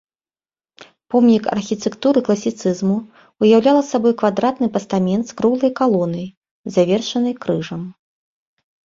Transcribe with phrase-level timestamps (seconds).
[1.13, 2.95] Помнік архітэктуры класіцызму,
[3.45, 6.25] уяўляла сабой квадратны пастамент з круглай калонай,
[6.79, 7.81] завершанай крыжам.